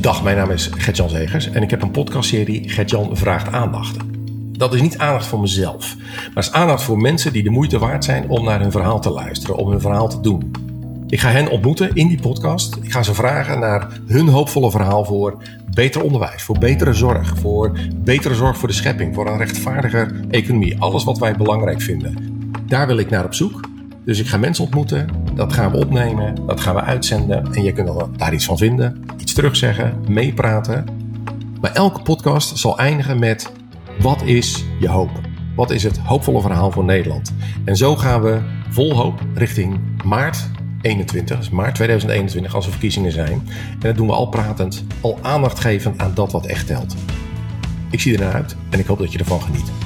[0.00, 3.96] Dag, mijn naam is Gertjan Zegers en ik heb een podcastserie Gertjan vraagt aandacht.
[4.52, 5.96] Dat is niet aandacht voor mezelf,
[6.34, 9.10] maar is aandacht voor mensen die de moeite waard zijn om naar hun verhaal te
[9.10, 10.50] luisteren, om hun verhaal te doen.
[11.06, 12.76] Ik ga hen ontmoeten in die podcast.
[12.82, 15.42] Ik ga ze vragen naar hun hoopvolle verhaal voor
[15.74, 20.80] beter onderwijs, voor betere zorg, voor betere zorg voor de schepping, voor een rechtvaardiger economie.
[20.80, 22.14] Alles wat wij belangrijk vinden.
[22.66, 23.60] Daar wil ik naar op zoek.
[24.04, 25.08] Dus ik ga mensen ontmoeten,
[25.38, 29.04] dat gaan we opnemen, dat gaan we uitzenden en je kunt daar iets van vinden,
[29.18, 30.84] iets terugzeggen, meepraten.
[31.60, 33.52] Maar elke podcast zal eindigen met
[34.00, 35.10] wat is je hoop?
[35.56, 37.34] Wat is het hoopvolle verhaal voor Nederland?
[37.64, 43.12] En zo gaan we vol hoop richting maart 21, dus maart 2021 als er verkiezingen
[43.12, 43.32] zijn.
[43.72, 46.94] En dat doen we al pratend, al aandacht geven aan dat wat echt telt.
[47.90, 49.77] Ik zie er naar uit en ik hoop dat je ervan geniet.